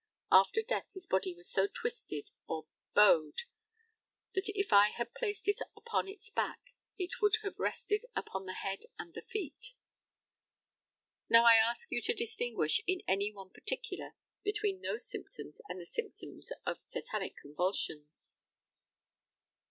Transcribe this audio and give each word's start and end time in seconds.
After 0.31 0.63
death 0.63 0.87
his 0.95 1.05
body 1.05 1.31
was 1.35 1.47
so 1.47 1.67
twisted 1.67 2.31
or 2.47 2.65
bowed, 2.95 3.41
that 4.33 4.49
if 4.55 4.73
I 4.73 4.89
had 4.89 5.13
placed 5.13 5.47
it 5.47 5.61
upon 5.77 6.07
its 6.07 6.31
back 6.31 6.73
it 6.97 7.21
would 7.21 7.35
have 7.43 7.59
rested 7.59 8.07
upon 8.15 8.47
the 8.47 8.53
head 8.55 8.79
and 8.97 9.13
the 9.13 9.21
feet. 9.21 9.73
Now, 11.29 11.45
I 11.45 11.57
ask 11.57 11.91
you 11.91 12.01
to 12.01 12.15
distinguish 12.15 12.81
in 12.87 13.03
any 13.07 13.31
one 13.31 13.51
particular 13.51 14.15
between 14.43 14.81
those 14.81 15.07
symptoms 15.07 15.61
and 15.69 15.79
the 15.79 15.85
symptoms 15.85 16.49
of 16.65 16.79
tetanic 16.89 17.37
convulsions? 17.37 18.37